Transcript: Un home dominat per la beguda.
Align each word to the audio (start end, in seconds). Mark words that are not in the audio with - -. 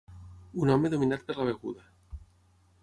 Un 0.61 0.71
home 0.75 0.91
dominat 0.95 1.27
per 1.29 1.37
la 1.41 1.47
beguda. 1.51 1.89